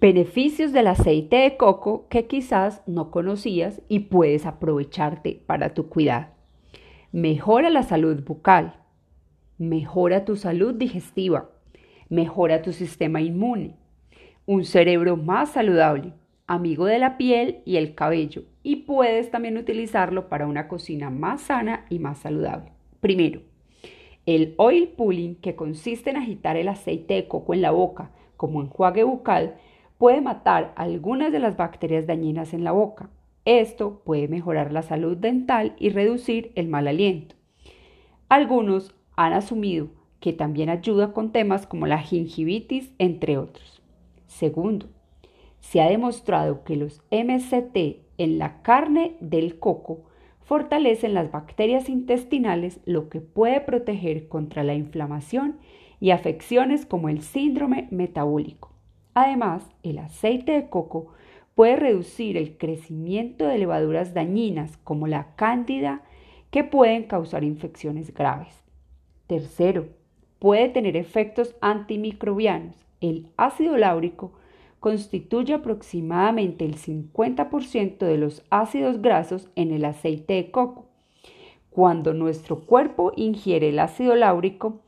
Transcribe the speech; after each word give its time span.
Beneficios 0.00 0.72
del 0.72 0.86
aceite 0.86 1.38
de 1.38 1.56
coco 1.56 2.06
que 2.08 2.28
quizás 2.28 2.84
no 2.86 3.10
conocías 3.10 3.82
y 3.88 3.98
puedes 4.00 4.46
aprovecharte 4.46 5.42
para 5.44 5.74
tu 5.74 5.88
cuidado. 5.88 6.28
Mejora 7.10 7.68
la 7.68 7.82
salud 7.82 8.22
bucal. 8.24 8.76
Mejora 9.58 10.24
tu 10.24 10.36
salud 10.36 10.74
digestiva. 10.74 11.50
Mejora 12.08 12.62
tu 12.62 12.72
sistema 12.72 13.20
inmune. 13.20 13.74
Un 14.46 14.64
cerebro 14.64 15.16
más 15.16 15.50
saludable. 15.50 16.12
Amigo 16.46 16.86
de 16.86 17.00
la 17.00 17.18
piel 17.18 17.62
y 17.64 17.76
el 17.76 17.96
cabello. 17.96 18.44
Y 18.62 18.76
puedes 18.76 19.32
también 19.32 19.58
utilizarlo 19.58 20.28
para 20.28 20.46
una 20.46 20.68
cocina 20.68 21.10
más 21.10 21.40
sana 21.40 21.86
y 21.90 21.98
más 21.98 22.18
saludable. 22.18 22.70
Primero, 23.00 23.40
el 24.26 24.54
oil 24.58 24.90
pulling, 24.96 25.34
que 25.34 25.56
consiste 25.56 26.10
en 26.10 26.18
agitar 26.18 26.56
el 26.56 26.68
aceite 26.68 27.14
de 27.14 27.26
coco 27.26 27.52
en 27.52 27.62
la 27.62 27.72
boca 27.72 28.12
como 28.36 28.60
enjuague 28.60 29.02
bucal, 29.02 29.56
puede 29.98 30.20
matar 30.20 30.72
algunas 30.76 31.32
de 31.32 31.40
las 31.40 31.56
bacterias 31.56 32.06
dañinas 32.06 32.54
en 32.54 32.64
la 32.64 32.72
boca. 32.72 33.10
Esto 33.44 34.02
puede 34.04 34.28
mejorar 34.28 34.72
la 34.72 34.82
salud 34.82 35.16
dental 35.16 35.74
y 35.78 35.90
reducir 35.90 36.52
el 36.54 36.68
mal 36.68 36.86
aliento. 36.86 37.34
Algunos 38.28 38.94
han 39.16 39.32
asumido 39.32 39.88
que 40.20 40.32
también 40.32 40.68
ayuda 40.68 41.12
con 41.12 41.32
temas 41.32 41.66
como 41.66 41.86
la 41.86 41.98
gingivitis, 41.98 42.92
entre 42.98 43.38
otros. 43.38 43.82
Segundo, 44.26 44.86
se 45.60 45.80
ha 45.80 45.88
demostrado 45.88 46.62
que 46.64 46.76
los 46.76 47.02
MCT 47.10 48.02
en 48.18 48.38
la 48.38 48.62
carne 48.62 49.16
del 49.20 49.58
coco 49.58 50.04
fortalecen 50.40 51.14
las 51.14 51.30
bacterias 51.30 51.88
intestinales, 51.88 52.80
lo 52.84 53.08
que 53.08 53.20
puede 53.20 53.60
proteger 53.60 54.28
contra 54.28 54.64
la 54.64 54.74
inflamación 54.74 55.58
y 56.00 56.10
afecciones 56.10 56.86
como 56.86 57.08
el 57.08 57.22
síndrome 57.22 57.88
metabólico. 57.90 58.77
Además, 59.20 59.68
el 59.82 59.98
aceite 59.98 60.52
de 60.52 60.68
coco 60.68 61.08
puede 61.56 61.74
reducir 61.74 62.36
el 62.36 62.56
crecimiento 62.56 63.48
de 63.48 63.58
levaduras 63.58 64.14
dañinas 64.14 64.76
como 64.84 65.08
la 65.08 65.34
cándida 65.34 66.02
que 66.52 66.62
pueden 66.62 67.02
causar 67.02 67.42
infecciones 67.42 68.14
graves. 68.14 68.54
Tercero, 69.26 69.88
puede 70.38 70.68
tener 70.68 70.96
efectos 70.96 71.56
antimicrobianos. 71.60 72.76
El 73.00 73.26
ácido 73.36 73.76
láurico 73.76 74.34
constituye 74.78 75.54
aproximadamente 75.54 76.64
el 76.64 76.76
50% 76.76 77.98
de 77.98 78.18
los 78.18 78.44
ácidos 78.50 79.02
grasos 79.02 79.48
en 79.56 79.72
el 79.72 79.84
aceite 79.84 80.34
de 80.34 80.52
coco. 80.52 80.86
Cuando 81.70 82.14
nuestro 82.14 82.60
cuerpo 82.60 83.12
ingiere 83.16 83.70
el 83.70 83.80
ácido 83.80 84.14
láurico, 84.14 84.78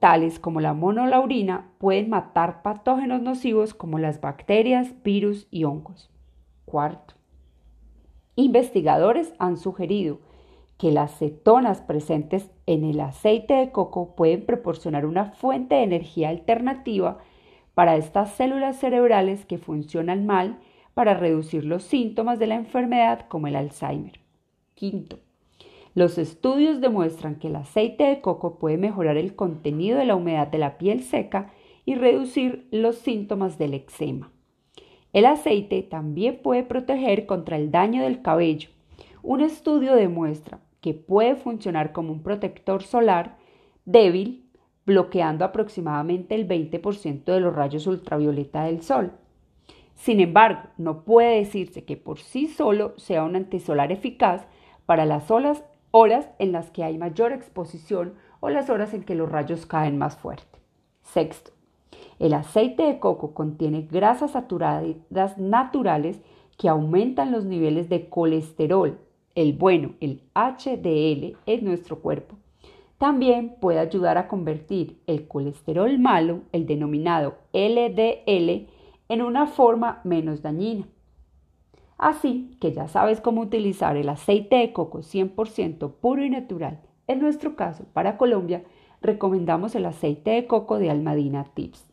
tales 0.00 0.40
como 0.40 0.60
la 0.60 0.74
monolaurina, 0.74 1.70
pueden 1.78 2.10
matar 2.10 2.62
patógenos 2.62 3.22
nocivos 3.22 3.74
como 3.74 3.98
las 3.98 4.20
bacterias, 4.20 5.00
virus 5.04 5.46
y 5.50 5.64
hongos. 5.64 6.10
Cuarto, 6.64 7.14
investigadores 8.34 9.32
han 9.38 9.56
sugerido 9.56 10.18
que 10.78 10.90
las 10.90 11.18
cetonas 11.18 11.82
presentes 11.82 12.50
en 12.64 12.84
el 12.84 13.00
aceite 13.00 13.54
de 13.54 13.70
coco 13.70 14.16
pueden 14.16 14.46
proporcionar 14.46 15.04
una 15.04 15.26
fuente 15.26 15.74
de 15.74 15.82
energía 15.82 16.30
alternativa 16.30 17.18
para 17.74 17.96
estas 17.96 18.32
células 18.32 18.78
cerebrales 18.78 19.44
que 19.44 19.58
funcionan 19.58 20.24
mal 20.24 20.58
para 20.94 21.14
reducir 21.14 21.64
los 21.64 21.82
síntomas 21.82 22.38
de 22.38 22.46
la 22.46 22.54
enfermedad 22.54 23.26
como 23.28 23.46
el 23.46 23.56
Alzheimer. 23.56 24.20
Quinto, 24.74 25.18
los 25.94 26.18
estudios 26.18 26.80
demuestran 26.80 27.36
que 27.36 27.48
el 27.48 27.56
aceite 27.56 28.04
de 28.04 28.20
coco 28.20 28.58
puede 28.58 28.78
mejorar 28.78 29.16
el 29.16 29.34
contenido 29.34 29.98
de 29.98 30.04
la 30.04 30.14
humedad 30.14 30.46
de 30.46 30.58
la 30.58 30.78
piel 30.78 31.02
seca 31.02 31.50
y 31.84 31.96
reducir 31.96 32.68
los 32.70 32.96
síntomas 32.96 33.58
del 33.58 33.74
eczema. 33.74 34.30
El 35.12 35.26
aceite 35.26 35.82
también 35.82 36.40
puede 36.42 36.62
proteger 36.62 37.26
contra 37.26 37.56
el 37.56 37.72
daño 37.72 38.04
del 38.04 38.22
cabello. 38.22 38.68
Un 39.22 39.40
estudio 39.40 39.96
demuestra 39.96 40.60
que 40.80 40.94
puede 40.94 41.34
funcionar 41.34 41.92
como 41.92 42.12
un 42.12 42.22
protector 42.22 42.84
solar 42.84 43.36
débil, 43.84 44.44
bloqueando 44.86 45.44
aproximadamente 45.44 46.34
el 46.34 46.46
20% 46.46 47.24
de 47.24 47.40
los 47.40 47.54
rayos 47.54 47.86
ultravioleta 47.86 48.64
del 48.64 48.82
sol. 48.82 49.12
Sin 49.96 50.20
embargo, 50.20 50.70
no 50.78 51.04
puede 51.04 51.38
decirse 51.40 51.84
que 51.84 51.96
por 51.96 52.20
sí 52.20 52.46
solo 52.46 52.94
sea 52.96 53.24
un 53.24 53.36
antisolar 53.36 53.92
eficaz 53.92 54.46
para 54.86 55.04
las 55.04 55.30
olas 55.30 55.64
horas 55.90 56.28
en 56.38 56.52
las 56.52 56.70
que 56.70 56.84
hay 56.84 56.98
mayor 56.98 57.32
exposición 57.32 58.14
o 58.40 58.48
las 58.48 58.70
horas 58.70 58.94
en 58.94 59.02
que 59.02 59.14
los 59.14 59.30
rayos 59.30 59.66
caen 59.66 59.98
más 59.98 60.16
fuerte. 60.16 60.58
Sexto, 61.02 61.52
el 62.18 62.34
aceite 62.34 62.82
de 62.82 62.98
coco 62.98 63.34
contiene 63.34 63.88
grasas 63.90 64.32
saturadas 64.32 65.38
naturales 65.38 66.20
que 66.58 66.68
aumentan 66.68 67.32
los 67.32 67.44
niveles 67.44 67.88
de 67.88 68.08
colesterol, 68.08 68.98
el 69.34 69.54
bueno, 69.54 69.94
el 70.00 70.22
HDL, 70.34 71.36
en 71.46 71.64
nuestro 71.64 72.00
cuerpo. 72.00 72.36
También 72.98 73.56
puede 73.58 73.78
ayudar 73.78 74.18
a 74.18 74.28
convertir 74.28 75.00
el 75.06 75.26
colesterol 75.26 75.98
malo, 75.98 76.42
el 76.52 76.66
denominado 76.66 77.36
LDL, 77.54 78.68
en 79.08 79.22
una 79.22 79.46
forma 79.46 80.02
menos 80.04 80.42
dañina. 80.42 80.86
Así 82.00 82.56
que 82.62 82.72
ya 82.72 82.88
sabes 82.88 83.20
cómo 83.20 83.42
utilizar 83.42 83.98
el 83.98 84.08
aceite 84.08 84.56
de 84.56 84.72
coco 84.72 85.00
100% 85.00 85.92
puro 86.00 86.24
y 86.24 86.30
natural. 86.30 86.80
En 87.06 87.20
nuestro 87.20 87.56
caso, 87.56 87.84
para 87.92 88.16
Colombia, 88.16 88.64
recomendamos 89.02 89.74
el 89.74 89.84
aceite 89.84 90.30
de 90.30 90.46
coco 90.46 90.78
de 90.78 90.88
Almadina 90.88 91.44
Tips. 91.52 91.89